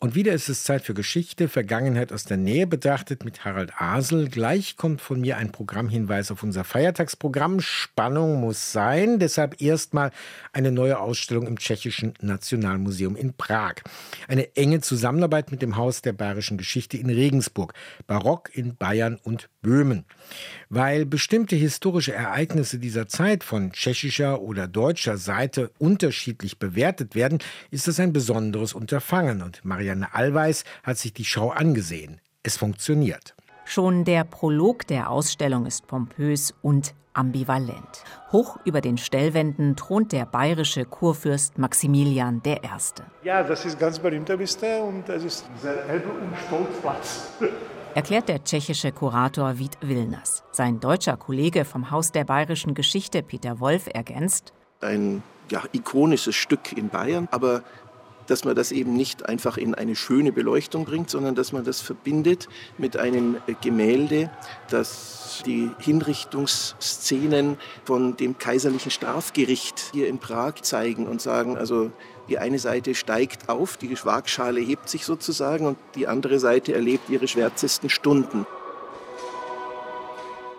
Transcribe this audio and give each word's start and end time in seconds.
Und 0.00 0.14
wieder 0.14 0.32
ist 0.32 0.48
es 0.48 0.62
Zeit 0.62 0.82
für 0.82 0.94
Geschichte, 0.94 1.48
Vergangenheit 1.48 2.12
aus 2.12 2.22
der 2.22 2.36
Nähe 2.36 2.68
betrachtet 2.68 3.24
mit 3.24 3.44
Harald 3.44 3.72
Asel. 3.78 4.28
Gleich 4.28 4.76
kommt 4.76 5.00
von 5.00 5.20
mir 5.20 5.38
ein 5.38 5.50
Programmhinweis 5.50 6.30
auf 6.30 6.44
unser 6.44 6.62
Feiertagsprogramm. 6.62 7.58
Spannung 7.58 8.38
muss 8.38 8.70
sein. 8.70 9.18
Deshalb 9.18 9.60
erstmal 9.60 10.12
eine 10.52 10.70
neue 10.70 11.00
Ausstellung 11.00 11.48
im 11.48 11.58
Tschechischen 11.58 12.14
Nationalmuseum 12.20 13.16
in 13.16 13.34
Prag. 13.34 13.74
Eine 14.28 14.54
enge 14.54 14.82
Zusammenarbeit 14.82 15.50
mit 15.50 15.62
dem 15.62 15.74
Haus 15.74 16.00
der 16.00 16.12
bayerischen 16.12 16.58
Geschichte 16.58 16.96
in 16.96 17.10
Regensburg. 17.10 17.74
Barock 18.06 18.50
in 18.54 18.76
Bayern 18.76 19.18
und 19.20 19.48
Böhmen. 19.62 20.04
Weil 20.68 21.06
bestimmte 21.06 21.56
historische 21.56 22.12
Ereignisse 22.12 22.78
dieser 22.78 23.08
Zeit 23.08 23.42
von 23.42 23.72
tschechischer 23.72 24.42
oder 24.42 24.68
deutscher 24.68 25.16
Seite 25.16 25.72
unterschiedlich 25.78 26.60
bewertet 26.60 27.16
werden, 27.16 27.40
ist 27.72 27.88
das 27.88 27.98
ein 27.98 28.12
besonderes 28.12 28.74
Unterfangen. 28.74 29.42
Und 29.42 29.64
Marianne 29.88 30.14
Allweis 30.14 30.64
hat 30.82 30.98
sich 30.98 31.14
die 31.14 31.24
Schau 31.24 31.50
angesehen. 31.50 32.20
Es 32.42 32.58
funktioniert. 32.58 33.34
Schon 33.64 34.04
der 34.04 34.24
Prolog 34.24 34.86
der 34.86 35.10
Ausstellung 35.10 35.64
ist 35.64 35.86
pompös 35.86 36.54
und 36.60 36.94
ambivalent. 37.14 38.04
Hoch 38.30 38.58
über 38.64 38.82
den 38.82 38.98
Stellwänden 38.98 39.76
thront 39.76 40.12
der 40.12 40.26
bayerische 40.26 40.84
Kurfürst 40.84 41.56
Maximilian 41.58 42.42
I. 42.46 42.56
Ja, 43.24 43.42
das 43.42 43.64
ist 43.64 43.78
ganz 43.78 43.98
berühmte 43.98 44.36
Büste 44.36 44.82
und 44.82 45.08
das 45.08 45.24
ist 45.24 45.46
der 45.62 45.86
Elbe- 45.86 46.10
und 46.10 46.36
Stolzplatz. 46.46 47.32
erklärt 47.94 48.28
der 48.28 48.44
tschechische 48.44 48.92
Kurator 48.92 49.58
Wied 49.58 49.78
Wilners. 49.80 50.44
Sein 50.52 50.80
deutscher 50.80 51.16
Kollege 51.16 51.64
vom 51.64 51.90
Haus 51.90 52.12
der 52.12 52.24
bayerischen 52.24 52.74
Geschichte 52.74 53.22
Peter 53.22 53.58
Wolf 53.58 53.88
ergänzt: 53.92 54.52
Ein 54.82 55.22
ja, 55.50 55.62
ikonisches 55.72 56.36
Stück 56.36 56.72
in 56.76 56.90
Bayern, 56.90 57.26
aber 57.30 57.62
dass 58.28 58.44
man 58.44 58.54
das 58.54 58.72
eben 58.72 58.94
nicht 58.94 59.28
einfach 59.28 59.56
in 59.56 59.74
eine 59.74 59.96
schöne 59.96 60.32
Beleuchtung 60.32 60.84
bringt, 60.84 61.10
sondern 61.10 61.34
dass 61.34 61.52
man 61.52 61.64
das 61.64 61.80
verbindet 61.80 62.48
mit 62.76 62.96
einem 62.96 63.36
Gemälde, 63.60 64.30
das 64.70 65.42
die 65.46 65.70
Hinrichtungsszenen 65.78 67.58
von 67.84 68.16
dem 68.16 68.38
kaiserlichen 68.38 68.90
Strafgericht 68.90 69.90
hier 69.92 70.08
in 70.08 70.18
Prag 70.18 70.62
zeigen 70.62 71.06
und 71.06 71.20
sagen, 71.20 71.56
also 71.56 71.90
die 72.28 72.38
eine 72.38 72.58
Seite 72.58 72.94
steigt 72.94 73.48
auf, 73.48 73.76
die 73.76 73.96
Waagschale 74.04 74.60
hebt 74.60 74.88
sich 74.88 75.04
sozusagen 75.04 75.66
und 75.66 75.78
die 75.94 76.06
andere 76.06 76.38
Seite 76.38 76.74
erlebt 76.74 77.08
ihre 77.08 77.28
schwärzesten 77.28 77.88
Stunden. 77.88 78.46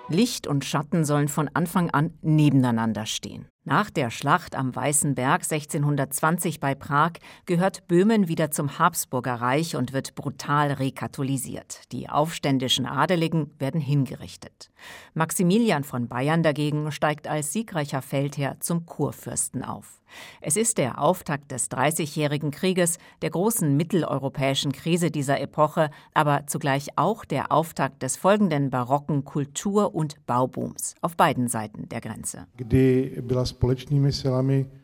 Licht 0.08 0.47
und 0.47 0.66
Schatten 0.66 1.06
sollen 1.06 1.28
von 1.28 1.50
Anfang 1.53 1.92
an 1.92 2.14
nebeneinander 2.22 3.06
stehen. 3.06 3.47
Nach 3.70 3.92
der 3.92 4.09
Schlacht 4.09 4.56
am 4.56 4.75
Weißen 4.75 5.14
Berg 5.14 5.44
1620 5.44 6.59
bei 6.59 6.73
Prag 6.73 7.12
gehört 7.45 7.88
Böhmen 7.88 8.28
wieder 8.28 8.50
zum 8.50 8.80
Habsburger 8.80 9.36
Reich 9.36 9.75
und 9.75 9.94
wird 9.94 10.16
brutal 10.16 10.72
rekatholisiert. 10.72 11.84
Die 11.92 12.09
aufständischen 12.09 12.88
Adeligen 12.88 13.52
werden 13.59 13.80
hingerichtet. 13.80 14.72
Maximilian 15.14 15.84
von 15.84 16.08
Bayern 16.08 16.42
dagegen 16.42 16.92
steigt 16.92 17.28
als 17.28 17.53
siegreicher 17.53 18.02
Feldherr 18.02 18.59
zum 18.59 18.88
Kurfürsten 18.88 19.64
auf. 19.64 20.00
Es 20.42 20.58
ist 20.58 20.78
der 20.78 21.02
Auftakt 21.02 21.52
des 21.52 21.70
Dreißigjährigen 21.70 22.52
Krieges, 22.52 22.97
der 23.22 23.30
großen 23.30 23.75
mitteleuropäischen 23.75 24.72
Krise 24.72 25.12
dieser 25.12 25.40
Epoche, 25.40 25.90
aber 26.14 26.47
zugleich 26.47 26.97
auch 26.97 27.25
der 27.25 27.52
Auftakt 27.52 28.02
des 28.03 28.17
folgenden 28.17 28.70
barocken 28.70 29.25
Kultur- 29.25 29.94
und 29.94 30.25
Baubooms 30.25 30.95
auf 31.02 31.16
beiden 31.16 31.47
Seiten 31.47 31.88
der 31.90 32.02
Grenze. 32.02 32.47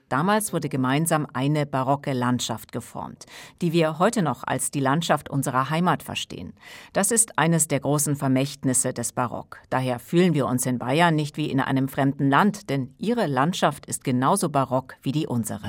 Damals 0.09 0.54
wurde 0.54 0.70
gemeinsam 0.70 1.26
eine 1.34 1.66
barocke 1.66 2.14
Landschaft 2.14 2.72
geformt, 2.72 3.26
die 3.62 3.73
wir 3.73 3.98
heute 3.98 4.22
noch 4.22 4.44
als 4.45 4.70
die 4.70 4.80
Landschaft 4.80 5.30
unserer 5.30 5.70
Heimat 5.70 6.04
verstehen. 6.04 6.54
Das 6.94 7.12
ist 7.12 7.40
eines 7.40 7.68
der 7.68 7.80
großen 7.80 8.16
Vermächtnisse 8.16 8.94
des 8.94 9.14
Barock. 9.14 9.58
Daher 9.70 9.98
fühlen 10.00 10.36
wir 10.36 10.46
uns 10.46 10.66
in 10.66 10.78
Bayern 10.78 11.16
nicht 11.16 11.38
wie 11.38 11.50
in 11.50 11.59
einem 11.59 11.88
fremden 11.88 12.30
Land, 12.30 12.69
denn 12.69 12.94
ihre 13.00 13.25
Landschaft 13.25 13.88
ist 13.88 14.03
genauso 14.03 14.50
barock 14.50 14.96
wie 15.02 15.12
die 15.12 15.25
unsere. 15.25 15.64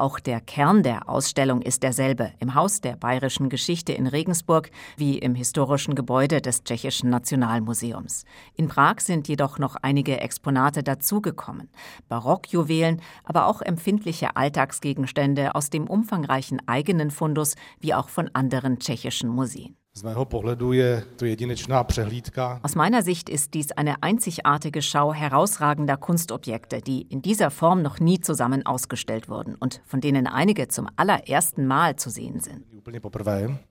Auch 0.00 0.18
der 0.18 0.40
Kern 0.40 0.82
der 0.82 1.10
Ausstellung 1.10 1.60
ist 1.60 1.82
derselbe, 1.82 2.32
im 2.38 2.54
Haus 2.54 2.80
der 2.80 2.96
bayerischen 2.96 3.50
Geschichte 3.50 3.92
in 3.92 4.06
Regensburg 4.06 4.70
wie 4.96 5.18
im 5.18 5.34
historischen 5.34 5.94
Gebäude 5.94 6.40
des 6.40 6.64
Tschechischen 6.64 7.10
Nationalmuseums. 7.10 8.24
In 8.54 8.68
Prag 8.68 9.00
sind 9.00 9.28
jedoch 9.28 9.58
noch 9.58 9.76
einige 9.76 10.18
Exponate 10.18 10.82
dazugekommen. 10.82 11.68
Barockjuwelen, 12.08 13.02
aber 13.24 13.46
auch 13.46 13.60
empfindliche 13.60 14.36
Alltagsgegenstände 14.36 15.54
aus 15.54 15.68
dem 15.68 15.86
umfangreichen 15.86 16.66
eigenen 16.66 17.10
Fundus 17.10 17.54
wie 17.78 17.92
auch 17.92 18.08
von 18.08 18.30
anderen 18.32 18.78
tschechischen 18.78 19.28
Museen. 19.28 19.79
Aus 22.62 22.76
meiner 22.76 23.02
Sicht 23.02 23.28
ist 23.28 23.54
dies 23.54 23.72
eine 23.72 24.02
einzigartige 24.04 24.82
Schau 24.82 25.12
herausragender 25.12 25.96
Kunstobjekte, 25.96 26.80
die 26.80 27.02
in 27.02 27.22
dieser 27.22 27.50
Form 27.50 27.82
noch 27.82 27.98
nie 27.98 28.20
zusammen 28.20 28.64
ausgestellt 28.64 29.28
wurden 29.28 29.56
und 29.56 29.82
von 29.84 30.00
denen 30.00 30.28
einige 30.28 30.68
zum 30.68 30.88
allerersten 30.94 31.66
Mal 31.66 31.96
zu 31.96 32.08
sehen 32.08 32.38
sind. 32.38 32.64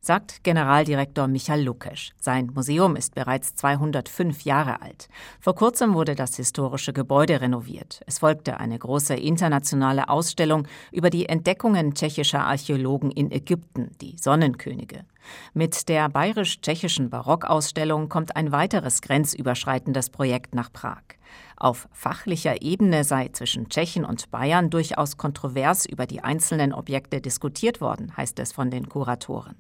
Sagt 0.02 0.44
Generaldirektor 0.44 1.28
Michael 1.28 1.64
Lukesch. 1.64 2.12
Sein 2.20 2.52
Museum 2.54 2.98
ist 2.98 3.16
bereits 3.16 3.56
205 3.56 4.42
Jahre 4.42 4.82
alt. 4.82 5.08
Vor 5.40 5.56
kurzem 5.56 5.94
wurde 5.94 6.16
das 6.16 6.36
historische 6.36 6.92
Gebäude 6.92 7.40
renoviert. 7.40 8.02
Es 8.06 8.20
folgte 8.20 8.60
eine 8.60 8.78
große 8.78 9.16
internationale 9.16 10.10
Ausstellung 10.10 10.68
über 10.92 11.10
die 11.10 11.28
Entdeckungen 11.28 11.96
tschechischer 11.96 12.46
Archäologen 12.46 13.10
in 13.10 13.32
Ägypten, 13.32 13.92
die 14.02 14.16
Sonnenkönige. 14.20 15.06
Mit 15.54 15.90
der 15.90 16.10
bayerisch-tschechischen 16.10 17.10
Barockausstellung 17.10 18.10
kommt 18.10 18.36
ein 18.36 18.52
weiteres 18.52 19.02
grenzüberschreitendes 19.02 20.10
Projekt 20.10 20.56
nach 20.56 20.72
Prag. 20.72 21.02
Auf 21.58 21.88
fachlicher 21.92 22.62
Ebene 22.62 23.04
sei 23.04 23.30
zwischen 23.30 23.70
Tschechien 23.70 24.06
und 24.06 24.32
Bayern 24.32 24.70
durchaus 24.70 25.18
kontrovers 25.18 25.86
über 25.86 26.06
die 26.06 26.22
einzelnen 26.22 26.74
Objekte 26.74 27.22
diskutiert 27.22 27.82
worden, 27.82 28.16
heißt 28.16 28.40
es 28.40 28.52
von 28.52 28.72
den 28.72 28.88
Kuratoren. 28.88 29.56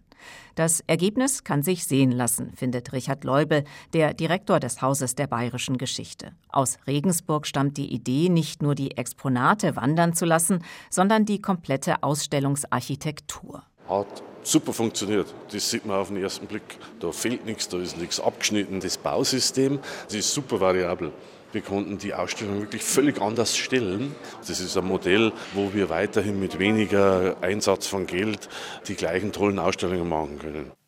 Das 0.55 0.81
Ergebnis 0.81 1.43
kann 1.43 1.63
sich 1.63 1.85
sehen 1.85 2.11
lassen, 2.11 2.51
findet 2.53 2.91
Richard 2.91 3.23
Leubel, 3.23 3.63
der 3.93 4.13
Direktor 4.13 4.59
des 4.59 4.81
Hauses 4.81 5.15
der 5.15 5.27
bayerischen 5.27 5.77
Geschichte. 5.77 6.33
Aus 6.49 6.77
Regensburg 6.87 7.47
stammt 7.47 7.77
die 7.77 7.93
Idee, 7.93 8.29
nicht 8.29 8.61
nur 8.61 8.75
die 8.75 8.97
Exponate 8.97 9.75
wandern 9.75 10.13
zu 10.13 10.25
lassen, 10.25 10.63
sondern 10.89 11.25
die 11.25 11.41
komplette 11.41 12.03
Ausstellungsarchitektur. 12.03 13.63
Hat 13.89 14.23
super 14.43 14.73
funktioniert. 14.73 15.33
Das 15.51 15.69
sieht 15.69 15.85
man 15.85 15.97
auf 15.97 16.09
den 16.09 16.17
ersten 16.17 16.47
Blick. 16.47 16.77
Da 16.99 17.11
fehlt 17.11 17.45
nichts, 17.45 17.67
da 17.69 17.77
ist 17.79 17.97
nichts 17.97 18.19
abgeschnitten. 18.19 18.79
Das 18.79 18.97
Bausystem, 18.97 19.79
das 20.05 20.15
ist 20.15 20.33
super 20.33 20.59
variabel. 20.59 21.11
Wir 21.51 21.61
konnten 21.61 21.97
die 21.97 22.13
Ausstellung 22.13 22.61
wirklich 22.61 22.83
völlig 22.83 23.19
anders 23.19 23.57
stellen. 23.57 24.15
Das 24.47 24.59
ist 24.59 24.77
ein 24.77 24.85
Modell, 24.85 25.31
wo 25.53 25.73
wir 25.73 25.89
weiterhin 25.89 26.39
mit 26.39 26.59
weniger 26.59 27.37
Einsatz 27.41 27.87
von 27.87 28.05
Geld 28.05 28.47
die 28.87 28.95
gleichen 28.95 29.31
tollen 29.31 29.57
Ausstellungen 29.57 30.07
machen 30.07 30.37
können. 30.37 30.78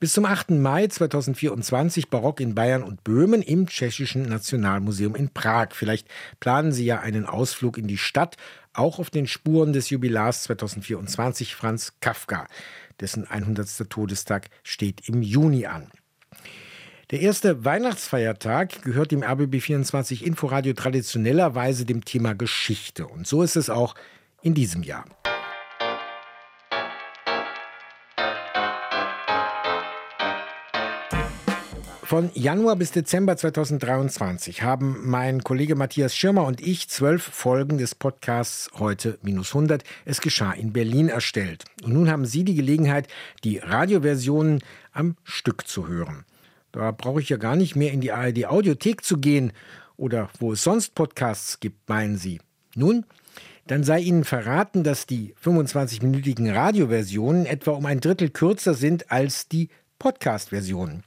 Bis 0.00 0.14
zum 0.14 0.24
8. 0.24 0.52
Mai 0.52 0.86
2024 0.86 2.08
Barock 2.08 2.40
in 2.40 2.54
Bayern 2.54 2.82
und 2.82 3.04
Böhmen 3.04 3.42
im 3.42 3.66
Tschechischen 3.66 4.22
Nationalmuseum 4.22 5.14
in 5.14 5.28
Prag. 5.28 5.72
Vielleicht 5.72 6.08
planen 6.40 6.72
Sie 6.72 6.86
ja 6.86 7.00
einen 7.00 7.26
Ausflug 7.26 7.76
in 7.76 7.86
die 7.86 7.98
Stadt, 7.98 8.38
auch 8.72 8.98
auf 8.98 9.10
den 9.10 9.26
Spuren 9.26 9.74
des 9.74 9.90
Jubilars 9.90 10.44
2024 10.44 11.54
Franz 11.54 11.92
Kafka. 12.00 12.46
Dessen 12.98 13.26
100. 13.26 13.90
Todestag 13.90 14.48
steht 14.62 15.06
im 15.06 15.20
Juni 15.20 15.66
an. 15.66 15.90
Der 17.10 17.20
erste 17.20 17.66
Weihnachtsfeiertag 17.66 18.80
gehört 18.80 19.12
im 19.12 19.22
RBB24 19.22 20.22
Inforadio 20.22 20.72
traditionellerweise 20.72 21.84
dem 21.84 22.06
Thema 22.06 22.32
Geschichte. 22.32 23.06
Und 23.06 23.26
so 23.26 23.42
ist 23.42 23.56
es 23.56 23.68
auch 23.68 23.94
in 24.40 24.54
diesem 24.54 24.82
Jahr. 24.82 25.04
Von 32.10 32.32
Januar 32.34 32.74
bis 32.74 32.90
Dezember 32.90 33.36
2023 33.36 34.64
haben 34.64 35.08
mein 35.08 35.44
Kollege 35.44 35.76
Matthias 35.76 36.16
Schirmer 36.16 36.44
und 36.44 36.60
ich 36.60 36.88
zwölf 36.88 37.22
Folgen 37.22 37.78
des 37.78 37.94
Podcasts 37.94 38.68
Heute 38.80 39.20
minus 39.22 39.54
100. 39.54 39.84
Es 40.04 40.20
geschah 40.20 40.50
in 40.50 40.72
Berlin 40.72 41.08
erstellt. 41.08 41.66
Und 41.84 41.92
nun 41.92 42.10
haben 42.10 42.26
Sie 42.26 42.42
die 42.42 42.56
Gelegenheit, 42.56 43.06
die 43.44 43.58
Radioversionen 43.58 44.58
am 44.90 45.14
Stück 45.22 45.68
zu 45.68 45.86
hören. 45.86 46.24
Da 46.72 46.90
brauche 46.90 47.20
ich 47.20 47.28
ja 47.28 47.36
gar 47.36 47.54
nicht 47.54 47.76
mehr 47.76 47.92
in 47.92 48.00
die 48.00 48.10
ARD 48.10 48.46
Audiothek 48.46 49.04
zu 49.04 49.18
gehen 49.18 49.52
oder 49.96 50.30
wo 50.40 50.54
es 50.54 50.64
sonst 50.64 50.96
Podcasts 50.96 51.60
gibt, 51.60 51.88
meinen 51.88 52.16
Sie. 52.16 52.40
Nun, 52.74 53.06
dann 53.68 53.84
sei 53.84 54.00
Ihnen 54.00 54.24
verraten, 54.24 54.82
dass 54.82 55.06
die 55.06 55.36
25-minütigen 55.44 56.52
Radioversionen 56.52 57.46
etwa 57.46 57.70
um 57.70 57.86
ein 57.86 58.00
Drittel 58.00 58.30
kürzer 58.30 58.74
sind 58.74 59.12
als 59.12 59.46
die 59.46 59.68
Podcast-Versionen. 60.00 61.04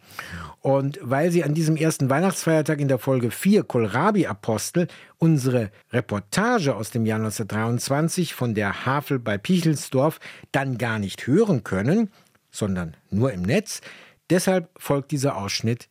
Und 0.62 0.98
weil 1.01 1.31
Sie 1.31 1.44
an 1.44 1.54
diesem 1.54 1.75
ersten 1.75 2.10
Weihnachtsfeiertag 2.10 2.80
in 2.80 2.88
der 2.88 3.00
Folge 3.00 3.31
4 3.31 3.63
Kohlrabi-Apostel 3.63 4.88
unsere 5.18 5.72
Reportage 5.92 6.74
aus 6.74 6.92
dem 6.92 7.06
Jahr 7.06 7.19
1923 7.19 8.34
von 8.34 8.54
der 8.54 8.86
Havel 8.86 9.19
bei 9.19 9.38
Pichelsdorf 9.38 10.22
dann 10.54 10.78
gar 10.78 11.00
nicht 11.00 11.28
hören 11.28 11.66
können, 11.66 12.10
sondern 12.51 12.95
nur 13.10 13.34
im 13.34 13.42
Netz, 13.42 13.81
deshalb 14.30 14.69
folgt 14.78 15.12
dieser 15.12 15.36
Ausschnitt 15.36 15.90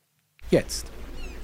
jetzt. 0.50 0.86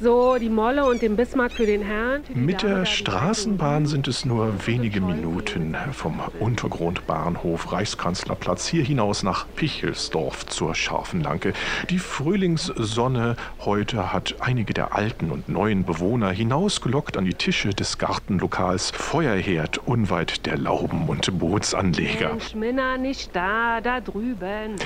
So, 0.01 0.37
die 0.39 0.49
Molle 0.49 0.85
und 0.85 1.03
den 1.03 1.17
Bismarck 1.17 1.51
für 1.51 1.67
den 1.67 1.83
Herrn. 1.83 2.23
Mit 2.33 2.63
der 2.63 2.87
Straßenbahn 2.87 3.87
sind 3.87 4.07
es 4.07 4.25
nur 4.25 4.65
wenige 4.65 5.01
Minuten 5.01 5.75
vom 5.91 6.21
Untergrundbahnhof 6.39 7.73
Reichskanzlerplatz 7.73 8.69
hier 8.69 8.85
hinaus 8.85 9.25
nach 9.25 9.47
Pichelsdorf 9.57 10.47
zur 10.47 10.77
scharfen 10.77 11.21
Lanke. 11.21 11.53
Die 11.91 11.99
Frühlingssonne 11.99 13.35
heute 13.65 14.13
hat 14.13 14.37
einige 14.39 14.73
der 14.73 14.95
alten 14.95 15.33
und 15.33 15.49
neuen 15.49 15.85
Bewohner 15.85 16.31
hinausgelockt 16.31 17.17
an 17.17 17.25
die 17.25 17.35
Tische 17.35 17.71
des 17.71 17.99
Gartenlokals 17.99 18.93
Feuerherd 18.93 19.79
unweit 19.79 20.47
der 20.47 20.59
Lauben- 20.59 21.09
und 21.09 21.37
Bootsanleger. 21.41 22.35
Mensch, 22.35 22.55
Minna 22.55 22.99
nicht 22.99 23.35
da, 23.35 23.81
da 23.81 24.01
drüben. 24.01 24.77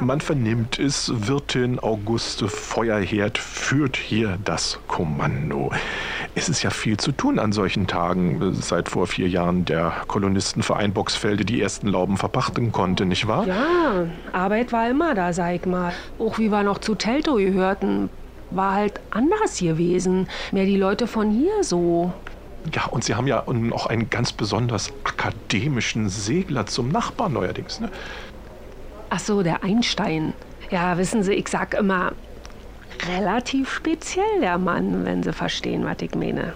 Man 0.00 0.22
vernimmt 0.22 0.78
es, 0.78 1.12
Wirtin 1.26 1.78
Auguste 1.78 2.48
Feuerherd 2.48 3.36
führt 3.36 3.98
hier 3.98 4.38
das 4.42 4.53
das 4.54 4.78
Kommando. 4.86 5.72
Es 6.36 6.48
ist 6.48 6.62
ja 6.62 6.70
viel 6.70 6.96
zu 6.96 7.10
tun 7.10 7.40
an 7.40 7.50
solchen 7.50 7.88
Tagen, 7.88 8.54
seit 8.54 8.88
vor 8.88 9.08
vier 9.08 9.28
Jahren 9.28 9.64
der 9.64 9.92
Kolonistenverein 10.06 10.92
Boxfelde 10.92 11.44
die 11.44 11.60
ersten 11.60 11.88
Lauben 11.88 12.16
verpachten 12.16 12.70
konnte, 12.70 13.04
nicht 13.04 13.26
wahr? 13.26 13.48
Ja, 13.48 14.06
Arbeit 14.32 14.72
war 14.72 14.88
immer 14.88 15.16
da, 15.16 15.32
sag 15.32 15.56
ich 15.56 15.66
mal. 15.66 15.92
Auch 16.20 16.38
wie 16.38 16.52
wir 16.52 16.62
noch 16.62 16.78
zu 16.78 16.94
Telto 16.94 17.34
gehörten, 17.34 18.10
war 18.52 18.74
halt 18.74 19.00
anders 19.10 19.58
gewesen. 19.58 20.28
Mehr 20.52 20.66
die 20.66 20.76
Leute 20.76 21.08
von 21.08 21.32
hier 21.32 21.64
so. 21.64 22.12
Ja, 22.72 22.84
und 22.86 23.02
Sie 23.02 23.16
haben 23.16 23.26
ja 23.26 23.42
auch 23.48 23.86
einen 23.86 24.08
ganz 24.08 24.32
besonders 24.32 24.92
akademischen 25.02 26.08
Segler 26.08 26.66
zum 26.66 26.90
Nachbarn 26.90 27.32
neuerdings, 27.32 27.80
ne? 27.80 27.90
Ach 29.10 29.18
so, 29.18 29.42
der 29.42 29.64
Einstein. 29.64 30.32
Ja, 30.70 30.96
wissen 30.96 31.24
Sie, 31.24 31.32
ich 31.32 31.48
sag 31.48 31.74
immer, 31.74 32.12
relativ 33.08 33.70
speziell, 33.70 34.40
der 34.40 34.58
Mann, 34.58 35.04
wenn 35.04 35.22
Sie 35.22 35.32
verstehen, 35.32 35.84
was 35.84 35.96
ich 36.00 36.14
meine. 36.14 36.54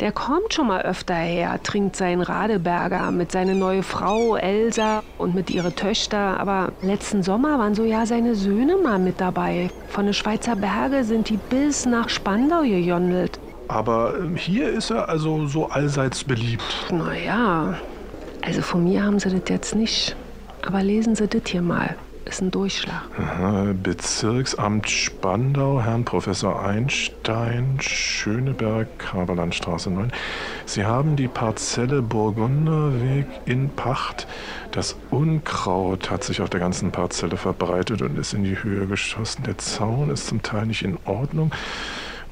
Der 0.00 0.12
kommt 0.12 0.54
schon 0.54 0.68
mal 0.68 0.82
öfter 0.82 1.14
her, 1.14 1.58
trinkt 1.64 1.96
seinen 1.96 2.20
Radeberger 2.20 3.10
mit 3.10 3.32
seiner 3.32 3.54
neuen 3.54 3.82
Frau 3.82 4.36
Elsa 4.36 5.02
und 5.18 5.34
mit 5.34 5.50
ihren 5.50 5.74
Töchter. 5.74 6.38
Aber 6.38 6.70
letzten 6.82 7.24
Sommer 7.24 7.58
waren 7.58 7.74
so 7.74 7.82
ja 7.82 8.06
seine 8.06 8.36
Söhne 8.36 8.76
mal 8.76 9.00
mit 9.00 9.20
dabei. 9.20 9.70
Von 9.88 10.04
den 10.04 10.14
Schweizer 10.14 10.54
Berge 10.54 11.02
sind 11.02 11.28
die 11.30 11.36
bis 11.36 11.84
nach 11.84 12.08
Spandau 12.08 12.62
gejondelt. 12.62 13.40
Aber 13.66 14.14
ähm, 14.18 14.36
hier 14.36 14.68
ist 14.70 14.90
er 14.90 15.08
also 15.08 15.46
so 15.48 15.66
allseits 15.66 16.22
beliebt. 16.22 16.86
Naja, 16.92 17.74
also 18.42 18.62
von 18.62 18.84
mir 18.84 19.02
haben 19.02 19.18
sie 19.18 19.30
das 19.30 19.48
jetzt 19.48 19.74
nicht. 19.74 20.14
Aber 20.64 20.82
lesen 20.82 21.16
Sie 21.16 21.26
das 21.26 21.42
hier 21.46 21.62
mal 21.62 21.96
ist 22.28 22.42
ein 22.42 22.50
Durchschlag. 22.50 23.02
Aha, 23.18 23.72
Bezirksamt 23.82 24.88
Spandau, 24.88 25.80
Herrn 25.80 26.04
Professor 26.04 26.62
Einstein, 26.62 27.78
Schöneberg, 27.80 28.88
Haberlandstraße 29.12 29.90
9. 29.90 30.12
Sie 30.66 30.84
haben 30.84 31.16
die 31.16 31.28
Parzelle 31.28 32.02
Burgunderweg 32.02 33.26
in 33.46 33.70
Pacht. 33.70 34.26
Das 34.72 34.96
Unkraut 35.10 36.10
hat 36.10 36.22
sich 36.22 36.42
auf 36.42 36.50
der 36.50 36.60
ganzen 36.60 36.92
Parzelle 36.92 37.36
verbreitet 37.36 38.02
und 38.02 38.18
ist 38.18 38.34
in 38.34 38.44
die 38.44 38.62
Höhe 38.62 38.86
geschossen. 38.86 39.44
Der 39.44 39.56
Zaun 39.58 40.10
ist 40.10 40.26
zum 40.26 40.42
Teil 40.42 40.66
nicht 40.66 40.82
in 40.82 40.98
Ordnung. 41.06 41.50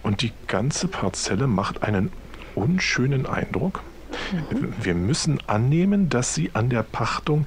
Und 0.02 0.22
die 0.22 0.32
ganze 0.46 0.88
Parzelle 0.88 1.46
macht 1.46 1.82
einen 1.82 2.12
unschönen 2.54 3.26
Eindruck. 3.26 3.82
Mhm. 4.32 4.72
Wir 4.81 4.94
müssen 4.94 5.38
annehmen, 5.46 6.08
dass 6.08 6.34
Sie 6.34 6.50
an 6.54 6.69
der 6.69 6.82
Pachtung 6.82 7.46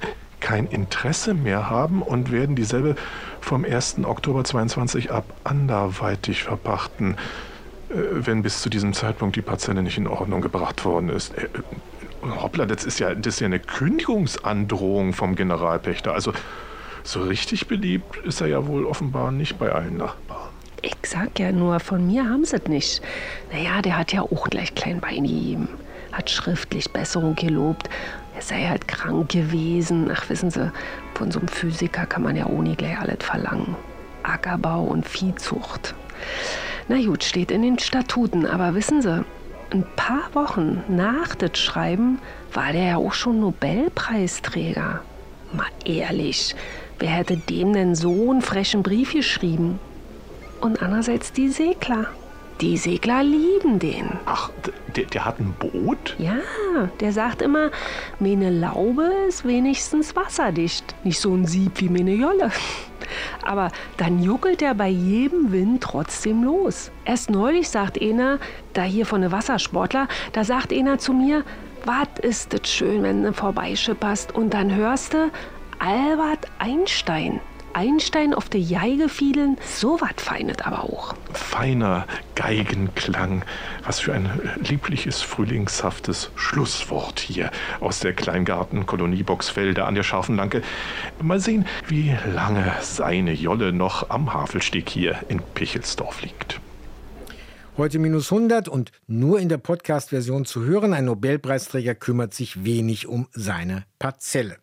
kein 0.50 0.66
Interesse 0.66 1.32
mehr 1.32 1.70
haben 1.70 2.02
und 2.02 2.32
werden 2.32 2.56
dieselbe 2.56 2.96
vom 3.40 3.64
1. 3.64 3.98
Oktober 4.02 4.42
22 4.42 5.12
ab 5.12 5.24
anderweitig 5.44 6.42
verpachten, 6.42 7.14
äh, 7.88 7.94
wenn 8.10 8.42
bis 8.42 8.60
zu 8.60 8.68
diesem 8.68 8.92
Zeitpunkt 8.92 9.36
die 9.36 9.42
Parzelle 9.42 9.80
nicht 9.80 9.96
in 9.96 10.08
Ordnung 10.08 10.40
gebracht 10.40 10.84
worden 10.84 11.08
ist. 11.08 11.38
Äh, 11.38 11.46
hoppla, 12.22 12.66
das 12.66 12.84
ist, 12.84 12.98
ja, 12.98 13.14
das 13.14 13.34
ist 13.34 13.40
ja 13.40 13.46
eine 13.46 13.60
Kündigungsandrohung 13.60 15.12
vom 15.12 15.36
Generalpächter. 15.36 16.14
Also 16.14 16.32
so 17.04 17.22
richtig 17.22 17.68
beliebt 17.68 18.16
ist 18.24 18.40
er 18.40 18.48
ja 18.48 18.66
wohl 18.66 18.86
offenbar 18.86 19.30
nicht 19.30 19.56
bei 19.56 19.70
allen 19.70 19.98
Nachbarn. 19.98 20.48
Ich 20.82 20.96
sag 21.04 21.38
ja 21.38 21.52
nur, 21.52 21.78
von 21.78 22.04
mir 22.08 22.24
haben 22.24 22.44
sie 22.44 22.56
es 22.56 22.66
nicht. 22.66 23.02
Naja, 23.52 23.82
der 23.82 23.96
hat 23.96 24.12
ja 24.12 24.22
auch 24.22 24.50
gleich 24.50 24.74
klein 24.74 24.98
Bein 24.98 25.22
gegeben. 25.22 25.68
Hat 26.10 26.28
schriftlich 26.28 26.90
Besserung 26.90 27.36
gelobt 27.36 27.88
er 28.40 28.42
sei 28.42 28.66
halt 28.66 28.88
krank 28.88 29.30
gewesen. 29.30 30.10
Ach, 30.12 30.28
wissen 30.30 30.50
Sie, 30.50 30.72
von 31.14 31.30
so 31.30 31.38
einem 31.38 31.48
Physiker 31.48 32.06
kann 32.06 32.22
man 32.22 32.36
ja 32.36 32.46
ohne 32.46 32.74
gleich 32.74 32.98
alles 32.98 33.18
verlangen. 33.20 33.76
Ackerbau 34.22 34.82
und 34.82 35.06
Viehzucht. 35.06 35.94
Na 36.88 36.96
gut, 37.04 37.22
steht 37.22 37.50
in 37.50 37.60
den 37.60 37.78
Statuten, 37.78 38.46
aber 38.46 38.74
wissen 38.74 39.02
Sie, 39.02 39.24
ein 39.72 39.84
paar 39.94 40.34
Wochen 40.34 40.82
nach 40.88 41.34
das 41.34 41.58
Schreiben 41.58 42.18
war 42.52 42.72
der 42.72 42.84
ja 42.84 42.96
auch 42.96 43.12
schon 43.12 43.40
Nobelpreisträger. 43.40 45.02
Mal 45.52 45.66
ehrlich, 45.84 46.56
wer 46.98 47.10
hätte 47.10 47.36
dem 47.36 47.74
denn 47.74 47.94
so 47.94 48.30
einen 48.30 48.40
frechen 48.40 48.82
Brief 48.82 49.12
geschrieben? 49.12 49.78
Und 50.60 50.82
andererseits 50.82 51.32
die 51.32 51.48
Segler. 51.48 52.06
Die 52.60 52.76
Segler 52.76 53.22
lieben 53.22 53.78
den. 53.78 54.18
Ach, 54.26 54.50
der, 54.94 55.06
der 55.06 55.24
hat 55.24 55.40
ein 55.40 55.54
Boot? 55.58 56.14
Ja, 56.18 56.36
der 57.00 57.12
sagt 57.12 57.40
immer, 57.40 57.70
meine 58.18 58.50
Laube 58.50 59.10
ist 59.28 59.46
wenigstens 59.46 60.14
wasserdicht. 60.14 60.94
Nicht 61.02 61.20
so 61.20 61.34
ein 61.34 61.46
Sieb 61.46 61.80
wie 61.80 61.88
meine 61.88 62.12
Jolle. 62.12 62.50
Aber 63.42 63.70
dann 63.96 64.22
juckelt 64.22 64.60
er 64.60 64.74
bei 64.74 64.88
jedem 64.88 65.52
Wind 65.52 65.82
trotzdem 65.82 66.44
los. 66.44 66.90
Erst 67.06 67.30
neulich 67.30 67.70
sagt 67.70 68.00
einer, 68.00 68.38
da 68.74 68.82
hier 68.82 69.06
von 69.06 69.22
der 69.22 69.32
Wassersportler, 69.32 70.06
da 70.32 70.44
sagt 70.44 70.70
einer 70.70 70.98
zu 70.98 71.14
mir, 71.14 71.44
was 71.86 72.08
ist 72.20 72.52
das 72.52 72.70
schön, 72.70 73.02
wenn 73.02 73.22
du 73.22 73.32
vorbeischipperst 73.32 74.34
und 74.34 74.52
dann 74.52 74.74
hörst 74.74 75.14
du 75.14 75.30
Albert 75.78 76.46
Einstein. 76.58 77.40
Einstein 77.72 78.34
auf 78.34 78.48
der 78.48 78.60
Geige 78.60 79.08
fiedeln, 79.08 79.56
so 79.64 80.00
was 80.00 80.22
feinet 80.22 80.66
aber 80.66 80.84
auch. 80.84 81.14
Feiner 81.32 82.06
Geigenklang. 82.34 83.44
Was 83.84 84.00
für 84.00 84.12
ein 84.12 84.30
liebliches, 84.62 85.22
frühlingshaftes 85.22 86.30
Schlusswort 86.34 87.20
hier 87.20 87.50
aus 87.80 88.00
der 88.00 88.12
Kleingartenkolonie 88.12 89.22
Boxfelder 89.22 89.86
an 89.86 89.94
der 89.94 90.02
scharfen 90.02 90.36
Lanke. 90.36 90.62
Mal 91.22 91.40
sehen, 91.40 91.66
wie 91.88 92.16
lange 92.34 92.72
seine 92.80 93.32
Jolle 93.32 93.72
noch 93.72 94.10
am 94.10 94.32
Havelsteg 94.32 94.88
hier 94.88 95.16
in 95.28 95.40
Pichelsdorf 95.54 96.22
liegt. 96.22 96.60
Heute 97.76 97.98
minus 97.98 98.30
100 98.30 98.68
und 98.68 98.92
nur 99.06 99.40
in 99.40 99.48
der 99.48 99.58
Podcast-Version 99.58 100.44
zu 100.44 100.64
hören. 100.64 100.92
Ein 100.92 101.06
Nobelpreisträger 101.06 101.94
kümmert 101.94 102.34
sich 102.34 102.64
wenig 102.64 103.06
um 103.06 103.28
seine 103.32 103.84
Parzelle. 103.98 104.58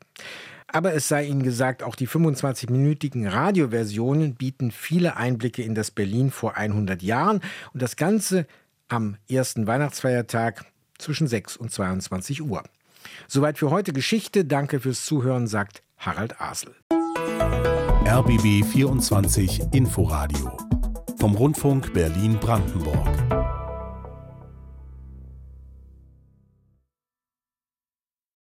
Aber 0.71 0.93
es 0.93 1.07
sei 1.07 1.25
Ihnen 1.25 1.43
gesagt, 1.43 1.81
auch 1.81 1.95
die 1.95 2.07
25-minütigen 2.07 3.27
Radioversionen 3.27 4.36
bieten 4.36 4.71
viele 4.71 5.15
Einblicke 5.15 5.63
in 5.63 5.75
das 5.75 5.91
Berlin 5.91 6.29
vor 6.29 6.57
100 6.57 7.01
Jahren 7.01 7.41
und 7.74 7.81
das 7.81 7.95
Ganze 7.95 8.45
am 8.89 9.17
ersten 9.29 9.65
Weihnachtsfeiertag 9.67 10.65
zwischen 10.97 11.27
6 11.27 11.57
und 11.57 11.71
22 11.71 12.41
Uhr. 12.41 12.63
Soweit 13.27 13.57
für 13.57 13.69
heute 13.69 13.93
Geschichte. 13.93 14.45
Danke 14.45 14.79
fürs 14.79 15.05
Zuhören, 15.05 15.47
sagt 15.47 15.83
Harald 15.97 16.39
Asel. 16.41 16.75
RBB 18.05 18.65
24 18.65 19.74
Inforadio 19.74 20.57
vom 21.17 21.36
Rundfunk 21.36 21.93
Berlin-Brandenburg. 21.93 23.46